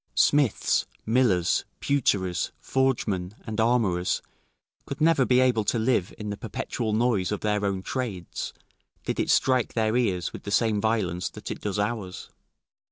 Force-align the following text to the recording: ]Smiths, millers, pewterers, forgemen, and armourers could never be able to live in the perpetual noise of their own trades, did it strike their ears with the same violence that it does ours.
]Smiths, 0.15 0.87
millers, 1.05 1.63
pewterers, 1.79 2.51
forgemen, 2.59 3.35
and 3.45 3.59
armourers 3.59 4.23
could 4.87 4.99
never 4.99 5.25
be 5.25 5.39
able 5.39 5.63
to 5.65 5.77
live 5.77 6.11
in 6.17 6.31
the 6.31 6.37
perpetual 6.37 6.91
noise 6.91 7.31
of 7.31 7.41
their 7.41 7.63
own 7.63 7.83
trades, 7.83 8.51
did 9.05 9.19
it 9.19 9.29
strike 9.29 9.75
their 9.75 9.95
ears 9.95 10.33
with 10.33 10.41
the 10.41 10.49
same 10.49 10.81
violence 10.81 11.29
that 11.29 11.51
it 11.51 11.61
does 11.61 11.77
ours. 11.77 12.31